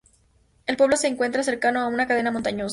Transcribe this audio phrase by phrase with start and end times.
[0.65, 2.69] El pueblo se se encuentra cercano a una cadena montañosa.